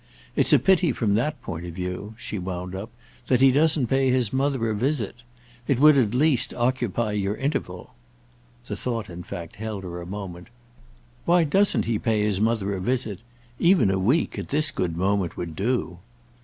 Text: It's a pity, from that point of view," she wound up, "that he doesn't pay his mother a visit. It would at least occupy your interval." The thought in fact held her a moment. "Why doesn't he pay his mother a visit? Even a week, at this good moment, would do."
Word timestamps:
It's 0.35 0.51
a 0.51 0.57
pity, 0.57 0.93
from 0.93 1.13
that 1.13 1.43
point 1.43 1.63
of 1.67 1.75
view," 1.75 2.15
she 2.17 2.39
wound 2.39 2.73
up, 2.73 2.89
"that 3.27 3.39
he 3.39 3.51
doesn't 3.51 3.85
pay 3.85 4.09
his 4.09 4.33
mother 4.33 4.67
a 4.71 4.75
visit. 4.75 5.17
It 5.67 5.79
would 5.79 5.95
at 5.95 6.15
least 6.15 6.55
occupy 6.55 7.11
your 7.11 7.35
interval." 7.35 7.93
The 8.65 8.75
thought 8.75 9.11
in 9.11 9.21
fact 9.21 9.57
held 9.57 9.83
her 9.83 10.01
a 10.01 10.07
moment. 10.07 10.47
"Why 11.25 11.43
doesn't 11.43 11.85
he 11.85 11.99
pay 11.99 12.23
his 12.23 12.41
mother 12.41 12.73
a 12.73 12.81
visit? 12.81 13.19
Even 13.59 13.91
a 13.91 13.99
week, 13.99 14.39
at 14.39 14.49
this 14.49 14.71
good 14.71 14.97
moment, 14.97 15.37
would 15.37 15.55
do." 15.55 15.99